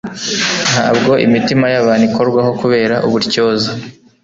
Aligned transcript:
Ntabwo 0.71 1.11
imitima 1.25 1.65
yabantu 1.73 2.03
ikorwaho 2.09 2.51
kubera 2.61 2.95
ubutyoza 3.07 3.69